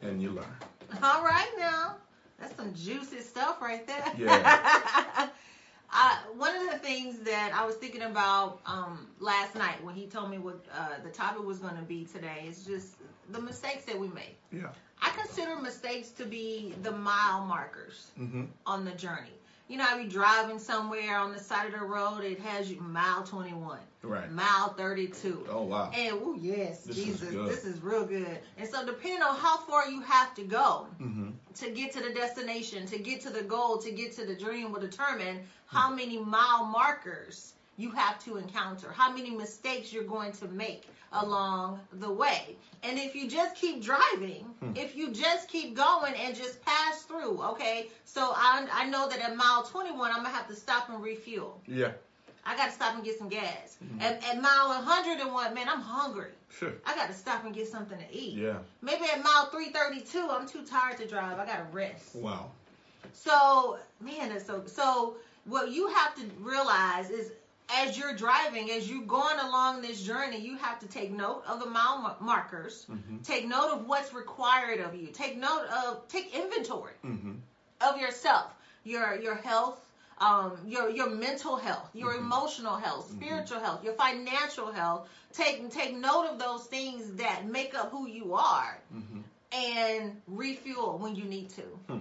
and 0.02 0.20
you 0.20 0.30
learn. 0.30 0.56
All 1.02 1.24
right 1.24 1.50
now. 1.58 1.96
That's 2.38 2.56
some 2.56 2.74
juicy 2.74 3.20
stuff 3.20 3.60
right 3.62 3.86
there. 3.86 4.04
Yeah. 4.18 5.30
I, 5.90 6.18
one 6.36 6.54
of 6.56 6.70
the 6.72 6.78
things 6.78 7.18
that 7.20 7.52
I 7.54 7.64
was 7.64 7.76
thinking 7.76 8.02
about 8.02 8.60
um, 8.66 9.08
last 9.20 9.54
night 9.54 9.82
when 9.84 9.94
he 9.94 10.06
told 10.06 10.30
me 10.30 10.38
what 10.38 10.64
uh, 10.76 11.02
the 11.04 11.10
topic 11.10 11.44
was 11.44 11.58
going 11.58 11.76
to 11.76 11.82
be 11.82 12.04
today 12.04 12.44
is 12.48 12.64
just 12.64 12.96
the 13.30 13.40
mistakes 13.40 13.84
that 13.86 13.98
we 13.98 14.08
make. 14.08 14.36
Yeah. 14.52 14.68
I 15.00 15.10
consider 15.10 15.56
mistakes 15.56 16.10
to 16.12 16.24
be 16.24 16.74
the 16.82 16.90
mile 16.90 17.44
markers 17.44 18.10
Mm-hmm. 18.18 18.44
on 18.66 18.84
the 18.84 18.92
journey. 18.92 19.38
You 19.68 19.78
know, 19.78 19.84
I 19.88 20.02
be 20.02 20.08
driving 20.08 20.58
somewhere 20.58 21.18
on 21.18 21.32
the 21.32 21.38
side 21.38 21.72
of 21.72 21.80
the 21.80 21.86
road, 21.86 22.20
it 22.22 22.38
has 22.40 22.70
you 22.70 22.80
mile 22.80 23.22
21, 23.24 23.78
Right. 24.02 24.30
mile 24.30 24.74
32. 24.74 25.46
Oh 25.50 25.62
wow. 25.62 25.90
And 25.96 26.18
oh 26.22 26.34
yes, 26.38 26.82
This 26.84 26.96
Jesus, 26.96 27.30
good. 27.30 27.50
this 27.50 27.64
is 27.64 27.80
real 27.82 28.04
good. 28.04 28.38
And 28.58 28.68
so 28.68 28.84
depending 28.84 29.22
on 29.22 29.34
how 29.36 29.56
far 29.58 29.88
you 29.88 30.00
have 30.02 30.34
to 30.34 30.42
go 30.44 30.86
Mm-hmm. 31.00 31.30
to 31.54 31.70
get 31.70 31.92
to 31.94 32.00
the 32.02 32.12
destination, 32.12 32.86
to 32.88 32.98
get 32.98 33.22
to 33.22 33.30
the 33.30 33.42
goal, 33.42 33.78
to 33.78 33.90
get 33.90 34.12
to 34.16 34.26
the 34.26 34.34
dream 34.34 34.70
will 34.70 34.80
determine 34.80 35.40
how 35.66 35.88
many 35.94 36.18
mile 36.18 36.66
markers 36.66 37.54
you 37.76 37.90
have 37.90 38.22
to 38.24 38.36
encounter, 38.36 38.92
how 38.92 39.10
many 39.10 39.30
mistakes 39.30 39.92
you're 39.92 40.04
going 40.04 40.32
to 40.32 40.46
make 40.48 40.86
along 41.14 41.80
the 41.94 42.10
way. 42.10 42.56
And 42.82 42.98
if 42.98 43.14
you 43.14 43.28
just 43.28 43.54
keep 43.56 43.82
driving, 43.82 44.44
Hmm. 44.60 44.72
if 44.76 44.94
you 44.96 45.10
just 45.10 45.48
keep 45.48 45.74
going 45.74 46.14
and 46.14 46.34
just 46.36 46.62
pass 46.64 47.02
through, 47.02 47.42
okay? 47.42 47.88
So 48.04 48.32
I, 48.34 48.66
I 48.72 48.86
know 48.88 49.08
that 49.08 49.20
at 49.20 49.36
mile 49.36 49.62
21, 49.62 50.10
I'm 50.10 50.16
going 50.22 50.26
to 50.26 50.32
have 50.36 50.48
to 50.48 50.54
stop 50.56 50.88
and 50.90 51.02
refuel. 51.02 51.60
Yeah. 51.66 51.92
I 52.46 52.56
got 52.56 52.66
to 52.66 52.72
stop 52.72 52.94
and 52.94 53.02
get 53.02 53.18
some 53.18 53.30
gas. 53.30 53.76
Mhm. 53.82 54.02
At, 54.02 54.22
at 54.22 54.42
mile 54.42 54.68
101, 54.68 55.54
man, 55.54 55.66
I'm 55.68 55.80
hungry. 55.80 56.32
Sure. 56.58 56.72
I 56.86 56.94
got 56.94 57.06
to 57.08 57.14
stop 57.14 57.44
and 57.46 57.54
get 57.54 57.68
something 57.68 57.98
to 57.98 58.14
eat. 58.14 58.34
Yeah. 58.34 58.58
Maybe 58.82 59.04
at 59.10 59.22
mile 59.24 59.46
332, 59.46 60.28
I'm 60.30 60.46
too 60.46 60.62
tired 60.66 60.98
to 60.98 61.06
drive. 61.06 61.38
I 61.38 61.46
got 61.46 61.56
to 61.56 61.64
rest. 61.76 62.14
Wow. 62.16 62.50
So, 63.14 63.78
man, 64.00 64.28
that's 64.28 64.46
so. 64.46 64.62
So, 64.66 65.16
what 65.46 65.70
you 65.70 65.88
have 65.88 66.14
to 66.16 66.22
realize 66.40 67.10
is, 67.10 67.30
as 67.70 67.96
you're 67.98 68.14
driving, 68.14 68.70
as 68.70 68.88
you're 68.88 69.02
going 69.02 69.38
along 69.38 69.82
this 69.82 70.02
journey, 70.02 70.40
you 70.40 70.56
have 70.58 70.78
to 70.80 70.86
take 70.86 71.10
note 71.10 71.42
of 71.46 71.60
the 71.60 71.66
mile 71.66 72.16
markers. 72.20 72.86
Mm-hmm. 72.90 73.18
Take 73.22 73.46
note 73.48 73.70
of 73.72 73.86
what's 73.86 74.12
required 74.12 74.80
of 74.80 74.94
you. 74.94 75.08
Take 75.08 75.36
note 75.38 75.66
of 75.66 76.06
take 76.08 76.34
inventory 76.34 76.94
Mm-hmm. 77.04 77.32
of 77.80 77.98
yourself, 78.00 78.54
your 78.84 79.14
your 79.16 79.34
health, 79.36 79.80
um, 80.18 80.52
your 80.66 80.90
your 80.90 81.10
mental 81.10 81.56
health, 81.56 81.88
your 81.94 82.14
Mhm. 82.14 82.18
emotional 82.18 82.76
health, 82.76 83.08
Mhm. 83.10 83.16
spiritual 83.16 83.60
health, 83.60 83.82
your 83.84 83.94
financial 83.94 84.70
health. 84.72 85.08
Take 85.32 85.70
take 85.70 85.94
note 85.94 86.26
of 86.26 86.38
those 86.38 86.66
things 86.66 87.16
that 87.16 87.44
make 87.46 87.74
up 87.74 87.90
who 87.90 88.06
you 88.06 88.34
are, 88.34 88.78
Mm-hmm. 88.94 89.20
and 89.52 90.20
refuel 90.26 90.98
when 90.98 91.14
you 91.16 91.24
need 91.24 91.48
to. 91.50 91.62
Hmm. 91.88 91.98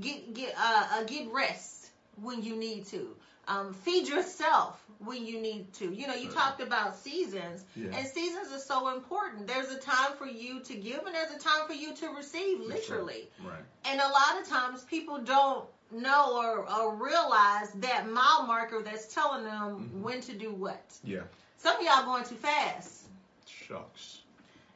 Get 0.00 0.32
get 0.34 0.54
uh, 0.56 0.86
uh 0.92 1.02
get 1.04 1.28
rest 1.32 1.77
when 2.22 2.42
you 2.42 2.56
need 2.56 2.86
to. 2.86 3.14
Um, 3.46 3.72
feed 3.72 4.08
yourself 4.08 4.78
when 4.98 5.24
you 5.24 5.40
need 5.40 5.72
to. 5.74 5.90
You 5.94 6.06
know, 6.06 6.14
you 6.14 6.28
Right. 6.28 6.36
talked 6.36 6.60
about 6.60 6.96
seasons, 6.96 7.64
Yeah. 7.74 7.96
and 7.96 8.06
seasons 8.06 8.52
are 8.52 8.58
so 8.58 8.88
important. 8.88 9.46
There's 9.46 9.70
a 9.70 9.78
time 9.78 10.12
for 10.18 10.26
you 10.26 10.60
to 10.60 10.74
give, 10.74 11.06
and 11.06 11.14
there's 11.14 11.30
a 11.32 11.38
time 11.38 11.66
for 11.66 11.72
you 11.72 11.94
to 11.94 12.08
receive, 12.10 12.60
literally. 12.60 13.30
Right. 13.42 13.64
And 13.86 14.00
a 14.00 14.08
lot 14.08 14.38
of 14.40 14.46
times 14.48 14.82
people 14.84 15.18
don't 15.18 15.64
know 15.90 16.36
or, 16.36 16.70
or 16.70 16.94
realize 16.96 17.70
that 17.76 18.06
mile 18.10 18.42
marker 18.46 18.82
that's 18.82 19.14
telling 19.14 19.44
them 19.44 19.88
Mhm. 19.94 20.02
when 20.02 20.20
to 20.22 20.34
do 20.34 20.52
what. 20.52 20.84
Yeah. 21.02 21.22
Some 21.56 21.76
of 21.76 21.82
y'all 21.82 22.04
going 22.04 22.24
too 22.24 22.36
fast. 22.36 23.04
Shucks. 23.46 24.18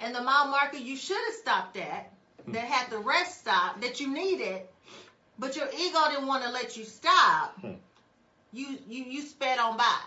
And 0.00 0.14
the 0.14 0.22
mile 0.22 0.46
marker 0.49 0.78
you 0.78 0.96
should 0.96 1.22
have 1.26 1.34
stopped 1.34 1.76
at, 1.76 2.11
that 2.49 2.64
had 2.64 2.90
the 2.90 2.99
rest 2.99 3.40
stop 3.40 3.80
that 3.82 4.00
you 4.00 4.08
needed, 4.08 4.62
but 5.42 5.56
your 5.56 5.66
ego 5.76 5.99
didn't 6.08 6.28
want 6.28 6.44
to 6.44 6.50
let 6.50 6.76
you 6.76 6.84
stop. 6.84 7.61
Hmm. 7.61 7.72
You 8.52 8.78
you 8.87 9.02
you 9.04 9.22
sped 9.22 9.58
on 9.58 9.76
by. 9.76 9.99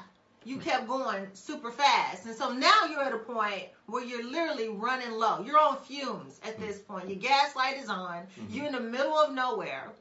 You 0.45 0.57
kept 0.59 0.87
going 0.87 1.27
super 1.33 1.71
fast. 1.71 2.25
And 2.25 2.33
so 2.35 2.53
now 2.53 2.85
you're 2.89 3.03
at 3.03 3.13
a 3.13 3.17
point 3.17 3.63
where 3.87 4.05
you're 4.05 4.23
literally 4.23 4.69
running 4.69 5.11
low. 5.11 5.41
You're 5.41 5.59
on 5.59 5.77
fumes 5.79 6.39
at 6.45 6.57
this 6.57 6.79
point. 6.79 7.09
Your 7.09 7.17
gas 7.17 7.53
light 7.53 7.75
is 7.77 7.89
on. 7.89 8.27
Mhm. 8.39 8.53
You're 8.53 8.67
in 8.67 8.71
the 8.71 8.79
middle 8.79 9.17
of 9.17 9.33
nowhere. 9.33 9.91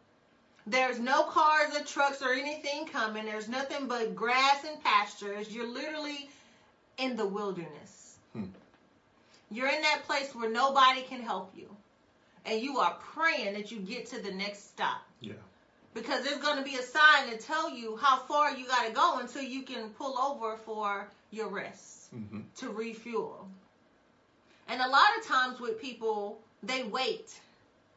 There's 0.68 1.00
no 1.00 1.24
cars 1.24 1.74
or 1.74 1.82
trucks 1.82 2.22
or 2.22 2.32
anything 2.32 2.86
coming. 2.86 3.24
There's 3.24 3.48
nothing 3.48 3.88
but 3.88 4.14
grass 4.14 4.62
and 4.64 4.80
pastures. 4.84 5.50
You're 5.50 5.66
literally 5.66 6.30
in 6.98 7.16
the 7.16 7.26
wilderness. 7.26 8.18
Hmm. 8.34 8.44
You're 9.50 9.68
in 9.68 9.82
that 9.82 10.04
place 10.04 10.32
where 10.32 10.48
nobody 10.48 11.02
can 11.02 11.22
help 11.22 11.50
you. 11.56 11.76
And 12.44 12.60
you 12.60 12.78
are 12.78 12.94
praying 13.14 13.54
that 13.54 13.72
you 13.72 13.80
get 13.80 14.06
to 14.10 14.20
the 14.20 14.30
next 14.32 14.68
stop. 14.68 15.03
Yeah. 15.20 15.34
Because 15.94 16.24
there's 16.24 16.38
going 16.42 16.58
to 16.58 16.64
be 16.64 16.76
a 16.76 16.82
sign 16.82 17.30
to 17.30 17.38
tell 17.38 17.70
you 17.70 17.96
how 17.96 18.18
far 18.18 18.50
you 18.56 18.66
got 18.66 18.86
to 18.86 18.92
go 18.92 19.18
until 19.20 19.42
you 19.42 19.62
can 19.62 19.90
pull 19.90 20.18
over 20.18 20.56
for 20.58 21.08
your 21.30 21.48
rest 21.48 22.00
Mm-hmm. 22.14 22.40
to 22.58 22.68
refuel. 22.70 23.48
And 24.68 24.80
a 24.80 24.88
lot 24.88 25.08
of 25.18 25.26
times 25.26 25.58
with 25.60 25.80
people, 25.80 26.38
they 26.62 26.84
wait 26.84 27.40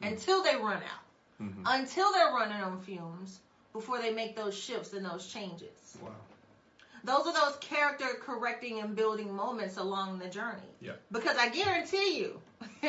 Mm. 0.02 0.12
until 0.12 0.44
they 0.44 0.56
run 0.56 0.78
out, 0.78 1.06
Mm-hmm. 1.42 1.64
until 1.66 2.12
they're 2.12 2.34
running 2.34 2.62
on 2.62 2.80
fumes 2.82 3.40
before 3.74 4.00
they 4.00 4.12
make 4.14 4.36
those 4.36 4.56
shifts 4.58 4.94
and 4.94 5.04
those 5.06 5.28
changes. 5.28 5.98
Wow. 6.02 6.10
Those 7.04 7.28
are 7.28 7.34
those 7.34 7.58
character 7.62 8.06
correcting 8.22 8.80
and 8.80 8.96
building 8.96 9.34
moments 9.36 9.78
along 9.78 10.20
the 10.20 10.28
journey. 10.30 10.70
Yeah. 10.82 10.94
Because 11.12 11.38
I 11.38 11.50
guarantee 11.50 12.20
you, 12.20 12.40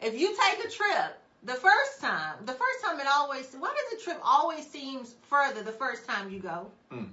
if 0.00 0.18
you 0.18 0.36
take 0.48 0.64
a 0.64 0.68
trip 0.70 1.18
the 1.46 1.54
first 1.54 2.00
time, 2.00 2.34
the 2.44 2.52
first 2.52 2.84
time 2.84 2.98
it 3.00 3.06
always, 3.06 3.54
why 3.58 3.72
does 3.72 3.98
the 3.98 4.04
trip 4.04 4.20
always 4.22 4.66
seems 4.66 5.14
further 5.22 5.62
the 5.62 5.72
first 5.72 6.06
time 6.06 6.28
you 6.28 6.40
go? 6.40 6.70
Mm. 6.92 7.08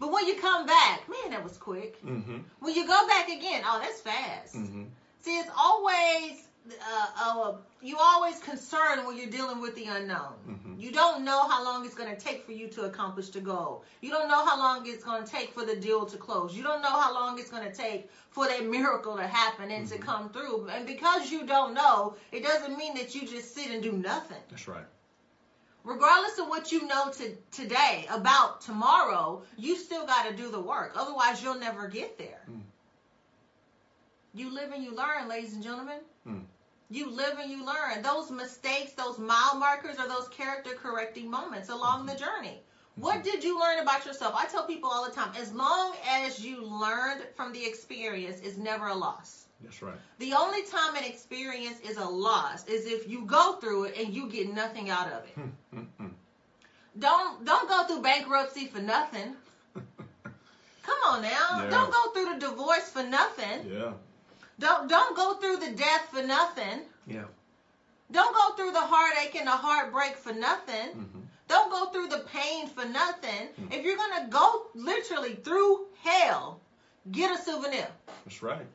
But 0.00 0.12
when 0.12 0.26
you 0.26 0.36
come 0.36 0.66
back, 0.66 1.08
man, 1.08 1.30
that 1.30 1.44
was 1.44 1.56
quick. 1.56 2.04
Mm-hmm. 2.04 2.38
When 2.58 2.74
you 2.74 2.86
go 2.86 3.06
back 3.06 3.28
again, 3.28 3.62
oh, 3.64 3.78
that's 3.80 4.00
fast. 4.00 4.56
Mm-hmm. 4.56 4.84
See, 5.20 5.38
it's 5.38 5.50
always 5.56 6.48
uh, 6.68 7.06
uh, 7.18 7.52
you 7.80 7.96
always 7.98 8.38
concerned 8.38 9.06
when 9.06 9.16
you're 9.16 9.30
dealing 9.30 9.60
with 9.60 9.74
the 9.74 9.86
unknown. 9.86 10.34
Mhm. 10.46 10.80
You 10.80 10.92
don't 10.92 11.24
know 11.24 11.48
how 11.48 11.64
long 11.64 11.84
it's 11.84 11.94
going 11.94 12.14
to 12.14 12.20
take 12.20 12.44
for 12.44 12.52
you 12.52 12.68
to 12.68 12.82
accomplish 12.82 13.30
the 13.30 13.40
goal. 13.40 13.84
You 14.00 14.10
don't 14.10 14.28
know 14.28 14.44
how 14.44 14.58
long 14.58 14.86
it's 14.86 15.02
going 15.02 15.24
to 15.24 15.30
take 15.30 15.52
for 15.52 15.64
the 15.64 15.74
deal 15.76 16.06
to 16.06 16.16
close. 16.16 16.54
You 16.54 16.62
don't 16.62 16.82
know 16.82 16.90
how 17.00 17.12
long 17.12 17.38
it's 17.38 17.50
going 17.50 17.64
to 17.64 17.72
take 17.74 18.08
for 18.30 18.46
that 18.46 18.64
miracle 18.64 19.16
to 19.16 19.26
happen 19.26 19.70
and 19.70 19.88
to 19.88 19.96
Mhm. 19.98 20.02
come 20.02 20.28
through. 20.30 20.68
And 20.68 20.86
because 20.86 21.30
you 21.30 21.44
don't 21.44 21.72
know, 21.74 22.16
it 22.30 22.42
doesn't 22.42 22.76
mean 22.76 22.94
that 22.94 23.14
you 23.14 23.26
just 23.26 23.54
sit 23.54 23.70
and 23.70 23.82
do 23.82 23.92
nothing. 23.92 24.42
That's 24.50 24.68
right. 24.68 24.86
Regardless 25.82 26.38
of 26.38 26.48
what 26.48 26.70
you 26.72 26.86
know 26.86 27.10
to, 27.10 27.34
today 27.50 28.06
about 28.10 28.60
tomorrow, 28.60 29.42
you 29.56 29.76
still 29.76 30.04
got 30.04 30.26
to 30.28 30.34
do 30.36 30.50
the 30.50 30.60
work. 30.60 30.92
Otherwise, 30.94 31.42
you'll 31.42 31.58
never 31.58 31.88
get 31.88 32.18
there. 32.18 32.42
Mm. 32.50 32.62
You 34.34 34.50
live 34.50 34.72
and 34.72 34.84
you 34.84 34.92
learn, 34.94 35.26
ladies 35.26 35.54
and 35.54 35.62
gentlemen. 35.62 36.00
Mm. 36.26 36.44
You 36.88 37.10
live 37.10 37.38
and 37.38 37.50
you 37.50 37.64
learn. 37.64 38.02
Those 38.02 38.30
mistakes, 38.30 38.92
those 38.92 39.18
mile 39.18 39.56
markers, 39.56 39.98
are 39.98 40.08
those 40.08 40.28
character 40.28 40.70
correcting 40.74 41.30
moments 41.30 41.68
along 41.68 42.06
the 42.06 42.14
journey. 42.14 42.60
What 42.96 43.22
did 43.22 43.42
you 43.44 43.58
learn 43.58 43.78
about 43.78 44.04
yourself? 44.04 44.34
I 44.36 44.46
tell 44.46 44.66
people 44.66 44.90
all 44.90 45.04
the 45.04 45.12
time 45.12 45.30
as 45.38 45.52
long 45.52 45.94
as 46.06 46.44
you 46.44 46.62
learned 46.62 47.22
from 47.34 47.52
the 47.52 47.64
experience, 47.64 48.40
it's 48.42 48.58
never 48.58 48.88
a 48.88 48.94
loss. 48.94 49.46
That's 49.62 49.80
right. 49.82 49.94
The 50.18 50.34
only 50.34 50.62
time 50.62 50.96
an 50.96 51.04
experience 51.04 51.78
is 51.80 51.96
a 51.96 52.04
loss 52.04 52.66
is 52.66 52.86
if 52.86 53.08
you 53.08 53.22
go 53.22 53.54
through 53.54 53.84
it 53.84 53.96
and 53.98 54.12
you 54.12 54.28
get 54.28 54.52
nothing 54.52 54.90
out 54.90 55.06
of 55.06 55.24
it. 55.24 55.34
Hmm, 55.34 55.78
mm, 55.78 55.86
mm. 56.00 56.10
Don't 56.98 57.44
don't 57.44 57.68
go 57.68 57.84
through 57.84 58.02
bankruptcy 58.02 58.66
for 58.66 58.80
nothing. 58.80 59.36
Come 60.82 60.98
on 61.08 61.22
now. 61.22 61.62
Yeah. 61.62 61.70
Don't 61.70 61.92
go 61.92 62.10
through 62.12 62.34
the 62.34 62.40
divorce 62.40 62.88
for 62.90 63.02
nothing. 63.02 63.70
yeah. 63.70 63.92
Don't 64.60 64.88
don't 64.88 65.16
go 65.16 65.34
through 65.34 65.56
the 65.56 65.72
death 65.72 66.08
for 66.12 66.22
nothing. 66.22 66.82
Yeah. 67.06 67.24
Don't 68.12 68.34
go 68.34 68.54
through 68.56 68.72
the 68.72 68.80
heartache 68.80 69.34
and 69.36 69.46
the 69.46 69.52
heartbreak 69.66 70.16
for 70.16 70.32
nothing. 70.32 70.88
Mm-hmm. 70.96 71.20
Don't 71.48 71.70
go 71.70 71.86
through 71.90 72.08
the 72.08 72.24
pain 72.32 72.68
for 72.68 72.84
nothing. 72.84 73.48
Mm. 73.60 73.72
If 73.74 73.84
you're 73.84 73.96
gonna 73.96 74.28
go 74.28 74.66
literally 74.74 75.34
through 75.34 75.86
hell, 76.02 76.60
get 77.10 77.36
a 77.36 77.42
souvenir. 77.42 77.88
That's 78.24 78.42
right. 78.42 78.66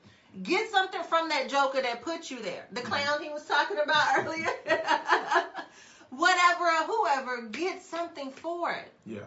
Get 0.44 0.70
something 0.70 1.04
from 1.04 1.30
that 1.30 1.48
joker 1.50 1.82
that 1.82 2.02
put 2.02 2.30
you 2.30 2.42
there. 2.42 2.66
The 2.74 2.82
clown 2.82 3.22
he 3.24 3.30
was 3.30 3.46
talking 3.46 3.78
about 3.82 4.18
earlier. 4.20 4.50
Whatever 6.10 6.66
or 6.66 6.84
whoever, 6.86 7.42
get 7.52 7.82
something 7.84 8.32
for 8.32 8.72
it. 8.72 8.92
Yeah. 9.06 9.20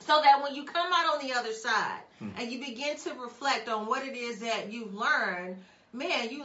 So 0.00 0.20
that 0.22 0.42
when 0.42 0.54
you 0.54 0.64
come 0.64 0.92
out 0.92 1.14
on 1.14 1.26
the 1.26 1.34
other 1.34 1.52
side 1.52 2.00
Hmm. 2.18 2.28
and 2.36 2.52
you 2.52 2.58
begin 2.60 2.96
to 2.98 3.14
reflect 3.14 3.68
on 3.68 3.86
what 3.86 4.04
it 4.06 4.14
is 4.16 4.40
that 4.40 4.70
you've 4.70 4.94
learned, 4.94 5.56
man, 5.92 6.30
you 6.30 6.44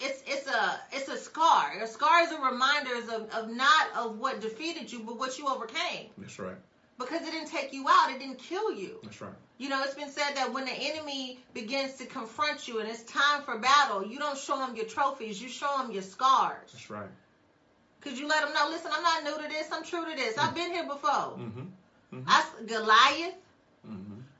it's 0.00 0.22
it's 0.26 0.46
a 0.46 0.80
it's 0.92 1.08
a 1.08 1.16
scar. 1.16 1.72
A 1.82 1.86
scar 1.86 2.22
is 2.22 2.32
a 2.32 2.40
reminder 2.40 2.96
of, 2.96 3.30
of 3.30 3.50
not 3.50 3.86
of 3.96 4.18
what 4.18 4.40
defeated 4.40 4.92
you, 4.92 5.00
but 5.00 5.18
what 5.18 5.38
you 5.38 5.48
overcame. 5.48 6.08
That's 6.18 6.38
right. 6.38 6.56
Because 6.98 7.22
it 7.22 7.32
didn't 7.32 7.48
take 7.48 7.72
you 7.72 7.86
out, 7.88 8.10
it 8.10 8.20
didn't 8.20 8.38
kill 8.38 8.72
you. 8.72 9.00
That's 9.02 9.20
right. 9.20 9.32
You 9.58 9.68
know, 9.68 9.82
it's 9.82 9.94
been 9.94 10.10
said 10.10 10.34
that 10.34 10.52
when 10.52 10.64
the 10.64 10.72
enemy 10.72 11.38
begins 11.52 11.94
to 11.94 12.06
confront 12.06 12.68
you 12.68 12.80
and 12.80 12.88
it's 12.88 13.02
time 13.02 13.42
for 13.42 13.58
battle, 13.58 14.06
you 14.06 14.18
don't 14.18 14.38
show 14.38 14.58
them 14.58 14.76
your 14.76 14.84
trophies, 14.84 15.40
you 15.42 15.48
show 15.48 15.78
them 15.78 15.90
your 15.90 16.02
scars. 16.02 16.70
That's 16.72 16.90
right. 16.90 17.08
Because 18.00 18.18
you 18.18 18.28
let 18.28 18.44
them 18.44 18.52
know, 18.52 18.68
listen, 18.68 18.90
I'm 18.92 19.02
not 19.02 19.24
new 19.24 19.42
to 19.42 19.48
this, 19.48 19.68
I'm 19.72 19.82
true 19.84 20.04
to 20.08 20.16
this. 20.16 20.36
I've 20.38 20.54
been 20.54 20.70
here 20.70 20.84
before. 20.84 21.10
Mm-hmm. 21.10 21.60
Mm-hmm. 22.14 22.28
I, 22.28 22.44
Goliath, 22.66 23.34
mm-hmm. 23.34 23.43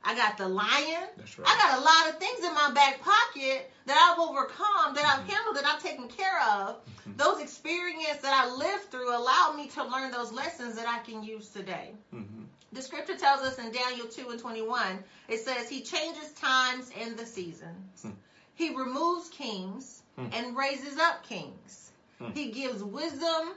I 0.04 0.14
got 0.14 0.37
the 0.37 0.49
lion. 0.49 1.08
That's 1.16 1.38
right. 1.38 1.49
I 1.49 1.56
got 1.58 1.78
a 1.78 1.82
lot 1.82 2.08
of 2.12 2.18
things 2.20 2.44
in 2.44 2.52
my 2.54 2.70
back 2.75 3.00
pocket 3.00 3.70
that 3.87 3.96
I've 3.96 4.18
overcome, 4.18 4.94
that 4.94 5.04
I've 5.04 5.26
handled, 5.28 5.56
that 5.56 5.64
I've 5.66 5.82
taken 5.82 6.08
care 6.08 6.40
of. 6.42 6.76
Mhm. 7.08 7.16
Those 7.16 7.40
experiences 7.40 8.20
that 8.23 8.32
I 8.34 8.50
lived 8.54 8.90
through 8.90 9.08
allow 9.16 9.52
me 9.56 9.68
to 9.68 9.84
learn 9.84 10.11
those 10.11 10.30
lessons 10.32 10.76
that 10.76 10.87
I 10.88 10.99
can 11.00 11.23
use 11.23 11.49
today. 11.49 11.94
Mm-hmm. 12.14 12.44
The 12.73 12.82
scripture 12.82 13.16
tells 13.16 13.40
us 13.42 13.58
in 13.58 13.70
Daniel 13.73 14.06
2 14.06 14.28
and 14.30 14.40
21, 14.40 15.02
it 15.28 15.38
says, 15.40 15.68
He 15.68 15.82
changes 15.82 16.32
times 16.32 16.90
and 17.00 17.16
the 17.16 17.25
seasons. 17.25 18.02
Hmm. 18.02 18.11
He 18.54 18.75
removes 18.75 19.28
kings 19.30 20.02
Hmm. 20.16 20.26
and 20.32 20.56
raises 20.56 20.99
up 20.99 21.23
kings. 21.25 21.90
Hmm. 22.18 22.30
He 22.32 22.50
gives 22.52 22.82
wisdom 22.82 23.54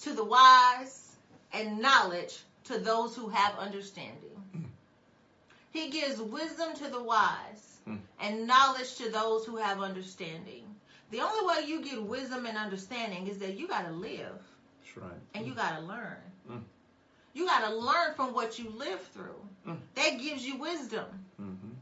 to 0.00 0.12
the 0.12 0.24
wise 0.24 1.16
and 1.52 1.78
knowledge 1.78 2.40
to 2.64 2.78
those 2.78 3.14
who 3.16 3.28
have 3.28 3.58
understanding. 3.58 4.33
Hmm. 5.74 5.78
He 5.78 5.90
gives 5.90 6.20
wisdom 6.20 6.74
to 6.76 6.88
the 6.88 7.02
wise 7.02 7.80
Hmm. 7.84 7.96
and 8.20 8.46
knowledge 8.46 8.94
to 8.96 9.10
those 9.10 9.44
who 9.44 9.56
have 9.56 9.82
understanding. 9.82 10.64
The 11.10 11.20
only 11.20 11.46
way 11.46 11.68
you 11.68 11.82
get 11.82 12.02
wisdom 12.02 12.46
and 12.46 12.56
understanding 12.56 13.26
is 13.26 13.38
that 13.40 13.58
you 13.58 13.68
got 13.68 13.84
to 13.86 13.92
live 13.92 14.40
That's 14.80 14.96
right. 14.96 15.20
and 15.34 15.46
you 15.46 15.54
got 15.54 15.78
to 15.78 15.84
learn. 15.84 16.16
Mm. 16.50 16.62
You 17.34 17.46
got 17.46 17.68
to 17.68 17.74
learn 17.74 18.14
from 18.16 18.32
what 18.32 18.58
you 18.58 18.70
live 18.70 19.02
through. 19.12 19.36
Mm. 19.66 19.78
That 19.96 20.18
gives 20.18 20.46
you 20.46 20.56
wisdom. 20.56 21.04
Mm-hmm. 21.40 21.72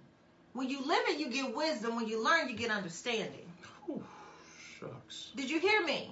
When 0.54 0.68
you 0.68 0.84
live 0.84 1.02
it, 1.08 1.18
you 1.20 1.28
get 1.30 1.54
wisdom. 1.54 1.94
When 1.96 2.08
you 2.08 2.22
learn, 2.22 2.48
you 2.48 2.56
get 2.56 2.70
understanding. 2.70 3.46
Whew, 3.86 4.04
shucks. 4.80 5.30
Did 5.36 5.48
you 5.48 5.60
hear 5.60 5.82
me? 5.84 6.10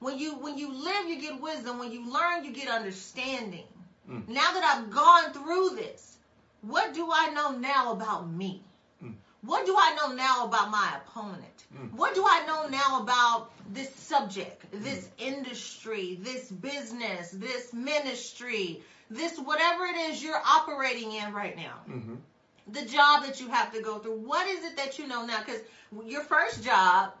When 0.00 0.18
you 0.18 0.34
when 0.36 0.56
you 0.58 0.72
live, 0.72 1.08
you 1.08 1.20
get 1.20 1.40
wisdom. 1.40 1.78
When 1.78 1.92
you 1.92 2.10
learn, 2.10 2.44
you 2.44 2.52
get 2.52 2.68
understanding. 2.68 3.66
Mm. 4.10 4.26
Now 4.28 4.52
that 4.54 4.64
I've 4.64 4.90
gone 4.90 5.32
through 5.32 5.76
this, 5.76 6.13
what 6.66 6.94
do 6.94 7.08
I 7.12 7.30
know 7.30 7.50
now 7.56 7.92
about 7.92 8.30
me? 8.30 8.62
Mm. 9.02 9.14
What 9.42 9.66
do 9.66 9.74
I 9.78 9.94
know 9.94 10.14
now 10.14 10.44
about 10.46 10.70
my 10.70 10.96
opponent? 11.00 11.64
Mm. 11.74 11.92
What 11.92 12.14
do 12.14 12.24
I 12.26 12.44
know 12.46 12.68
now 12.68 13.02
about 13.02 13.50
this 13.72 13.94
subject, 13.94 14.64
this 14.72 15.08
industry, 15.18 16.18
this 16.22 16.50
business, 16.50 17.30
this 17.30 17.72
ministry, 17.72 18.82
this 19.10 19.38
whatever 19.38 19.84
it 19.86 19.96
is 19.96 20.22
you're 20.22 20.42
operating 20.46 21.12
in 21.12 21.32
right 21.32 21.56
now? 21.56 21.76
Mm-hmm. 21.88 22.14
the 22.68 22.84
job 22.86 23.24
that 23.24 23.40
you 23.40 23.48
have 23.50 23.72
to 23.74 23.82
go 23.82 23.98
through. 23.98 24.18
What 24.20 24.46
is 24.48 24.64
it 24.64 24.76
that 24.78 24.98
you 24.98 25.06
know 25.06 25.26
now? 25.26 25.40
Because 25.44 25.60
your 26.06 26.22
first 26.22 26.64
job 26.64 27.12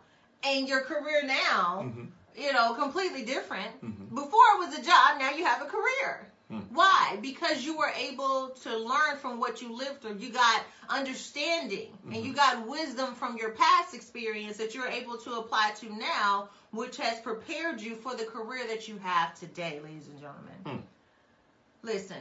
and 0.42 0.66
your 0.66 0.80
career 0.82 1.22
now, 1.24 1.82
Mm-hmm. 1.84 2.04
you 2.44 2.52
know, 2.54 2.74
completely 2.74 3.24
different. 3.24 3.70
Mhm. 3.84 4.08
Before 4.14 4.46
it 4.54 4.58
was 4.66 4.72
a 4.78 4.82
job, 4.82 5.18
now 5.18 5.30
you 5.30 5.44
have 5.44 5.60
a 5.62 5.66
career. 5.66 6.12
Mm. 6.54 6.64
Why? 6.70 7.18
Because 7.20 7.64
you 7.64 7.76
were 7.76 7.92
able 7.96 8.50
to 8.62 8.76
learn 8.76 9.16
from 9.20 9.40
what 9.40 9.60
you 9.60 9.74
lived 9.76 10.02
through. 10.02 10.18
You 10.18 10.30
got 10.30 10.62
understanding 10.88 11.88
and 12.12 12.24
you 12.24 12.32
got 12.32 12.66
wisdom 12.66 13.14
from 13.14 13.36
your 13.36 13.50
past 13.50 13.94
experience 13.94 14.56
that 14.58 14.74
you're 14.74 14.88
able 14.88 15.16
to 15.18 15.34
apply 15.34 15.72
to 15.80 15.94
now, 15.96 16.48
which 16.70 16.96
has 16.98 17.20
prepared 17.20 17.80
you 17.80 17.94
for 17.96 18.14
the 18.14 18.24
career 18.24 18.66
that 18.68 18.86
you 18.88 18.98
have 18.98 19.34
today, 19.38 19.80
ladies 19.82 20.08
and 20.08 20.20
gentlemen. 20.20 20.54
Mm. 20.64 20.82
Listen, 21.82 22.20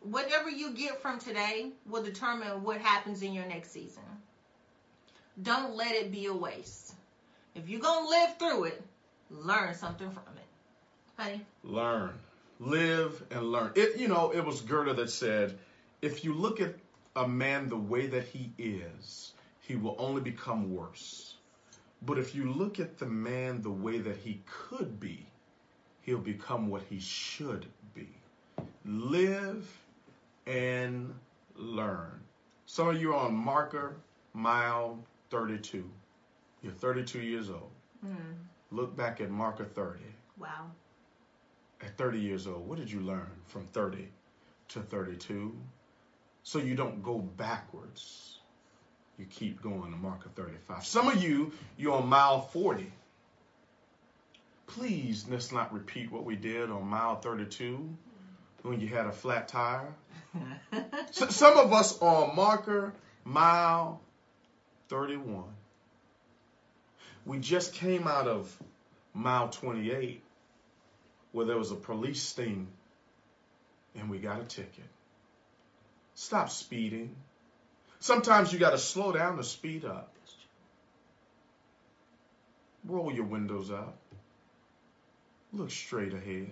whatever 0.00 0.50
you 0.50 0.72
get 0.72 1.00
from 1.00 1.18
today 1.18 1.70
will 1.86 2.02
determine 2.02 2.62
what 2.64 2.78
happens 2.78 3.22
in 3.22 3.32
your 3.32 3.46
next 3.46 3.72
season. 3.72 4.02
Don't 5.42 5.76
let 5.76 5.94
it 5.94 6.10
be 6.12 6.26
a 6.26 6.34
waste. 6.34 6.94
If 7.54 7.68
you're 7.68 7.80
going 7.80 8.04
to 8.04 8.10
live 8.10 8.38
through 8.38 8.64
it, 8.64 8.82
learn 9.30 9.74
something 9.74 10.10
from 10.10 10.22
it. 10.36 11.22
Honey? 11.22 11.40
Learn. 11.64 12.12
Live 12.64 13.24
and 13.32 13.50
learn. 13.50 13.72
It 13.74 13.96
you 13.96 14.06
know, 14.08 14.30
it 14.30 14.44
was 14.44 14.60
Goethe 14.60 14.96
that 14.96 15.10
said, 15.10 15.58
if 16.00 16.24
you 16.24 16.32
look 16.32 16.60
at 16.60 16.74
a 17.16 17.26
man 17.26 17.68
the 17.68 17.76
way 17.76 18.06
that 18.06 18.24
he 18.24 18.52
is, 18.56 19.32
he 19.60 19.74
will 19.76 19.96
only 19.98 20.20
become 20.20 20.72
worse. 20.74 21.34
But 22.02 22.18
if 22.18 22.34
you 22.34 22.52
look 22.52 22.78
at 22.78 22.98
the 22.98 23.06
man 23.06 23.62
the 23.62 23.70
way 23.70 23.98
that 23.98 24.16
he 24.16 24.40
could 24.46 25.00
be, 25.00 25.26
he'll 26.02 26.18
become 26.18 26.68
what 26.68 26.82
he 26.82 27.00
should 27.00 27.66
be. 27.94 28.08
Live 28.84 29.68
and 30.46 31.12
learn. 31.56 32.20
Some 32.66 32.88
of 32.88 33.00
you 33.00 33.12
are 33.12 33.26
on 33.26 33.34
marker 33.34 33.96
mile 34.34 34.98
32. 35.30 35.88
You're 36.62 36.72
32 36.72 37.20
years 37.20 37.50
old. 37.50 37.70
Mm, 38.06 38.34
Look 38.70 38.96
back 38.96 39.20
at 39.20 39.30
marker 39.30 39.64
30 39.64 40.00
wow. 40.38 40.70
At 41.82 41.96
30 41.96 42.18
years 42.18 42.46
old, 42.46 42.68
what 42.68 42.78
did 42.78 42.90
you 42.90 43.00
learn 43.00 43.30
from 43.46 43.66
30 43.72 44.08
to 44.68 44.80
32? 44.80 45.54
So 46.42 46.58
you 46.58 46.74
don't 46.74 47.02
go 47.02 47.18
backwards. 47.18 48.38
You 49.18 49.26
keep 49.26 49.62
going 49.62 49.90
to 49.90 49.96
marker 49.96 50.30
35. 50.34 50.84
Some 50.86 51.08
of 51.08 51.22
you, 51.22 51.52
you're 51.76 51.94
on 51.94 52.08
mile 52.08 52.40
40. 52.40 52.90
Please, 54.66 55.26
let's 55.28 55.52
not 55.52 55.72
repeat 55.72 56.10
what 56.10 56.24
we 56.24 56.34
did 56.34 56.70
on 56.70 56.86
mile 56.86 57.20
32 57.20 57.88
when 58.62 58.80
you 58.80 58.88
had 58.88 59.06
a 59.06 59.12
flat 59.12 59.48
tire. 59.48 59.94
So, 61.10 61.28
some 61.28 61.58
of 61.58 61.74
us 61.74 62.00
are 62.00 62.24
on 62.24 62.34
marker 62.34 62.94
mile 63.24 64.00
31. 64.88 65.44
We 67.26 67.38
just 67.38 67.74
came 67.74 68.08
out 68.08 68.26
of 68.26 68.56
mile 69.12 69.50
28 69.50 70.22
where 71.32 71.46
there 71.46 71.58
was 71.58 71.72
a 71.72 71.76
police 71.76 72.22
sting 72.22 72.68
and 73.98 74.08
we 74.10 74.18
got 74.18 74.40
a 74.40 74.44
ticket. 74.44 74.88
Stop 76.14 76.50
speeding. 76.50 77.14
Sometimes 78.00 78.52
you 78.52 78.58
got 78.58 78.70
to 78.70 78.78
slow 78.78 79.12
down 79.12 79.36
to 79.36 79.44
speed 79.44 79.84
up. 79.84 80.12
Roll 82.84 83.12
your 83.12 83.24
windows 83.24 83.70
up. 83.70 83.96
Look 85.52 85.70
straight 85.70 86.12
ahead. 86.12 86.50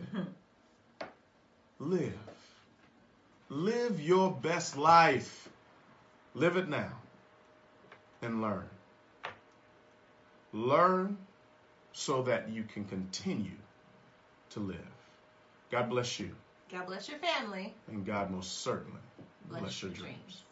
Live. 1.78 2.12
Live 3.48 4.00
your 4.00 4.30
best 4.30 4.76
life. 4.76 5.48
Live 6.34 6.56
it 6.56 6.68
now 6.68 6.92
and 8.22 8.40
learn. 8.40 8.68
Learn 10.52 11.18
so 11.92 12.22
that 12.22 12.50
you 12.50 12.62
can 12.62 12.84
continue 12.84 13.50
to 14.50 14.60
live. 14.60 14.76
God 15.70 15.88
bless 15.88 16.18
you, 16.20 16.30
God 16.70 16.86
bless 16.86 17.08
your 17.08 17.18
family. 17.18 17.74
and 17.88 18.04
God 18.04 18.30
most 18.30 18.62
certainly 18.62 19.00
Bless, 19.48 19.60
bless 19.60 19.82
your 19.82 19.90
dreams. 19.92 20.16
dreams. 20.16 20.42